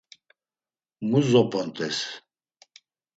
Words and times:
Mu 1.07 1.19
zop̌ont̆es? 1.29 1.97